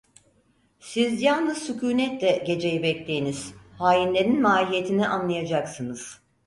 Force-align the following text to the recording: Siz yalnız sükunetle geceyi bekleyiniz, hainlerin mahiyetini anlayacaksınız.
Siz 0.79 1.21
yalnız 1.21 1.57
sükunetle 1.57 2.43
geceyi 2.47 2.83
bekleyiniz, 2.83 3.53
hainlerin 3.77 4.41
mahiyetini 4.41 5.07
anlayacaksınız. 5.07 6.21